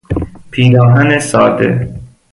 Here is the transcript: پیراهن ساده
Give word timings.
پیراهن 0.51 1.19
ساده 1.19 1.93